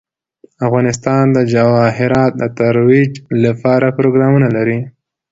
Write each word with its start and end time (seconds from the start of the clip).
افغانستان 0.65 1.23
د 1.35 1.37
جواهرات 1.53 2.31
د 2.37 2.43
ترویج 2.57 3.11
لپاره 3.43 3.87
پروګرامونه 3.97 4.47
لري. 4.55 4.79